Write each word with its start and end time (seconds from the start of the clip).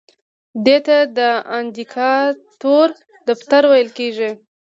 دې 0.65 0.77
ته 0.87 0.97
د 1.17 1.19
اندیکاتور 1.57 2.87
دفتر 3.27 3.61
ویل 3.71 3.89
کیږي. 3.97 4.29